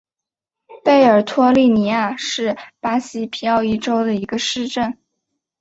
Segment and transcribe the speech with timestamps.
[0.83, 4.97] 贝尔托利尼亚是巴西皮奥伊州的一个市镇。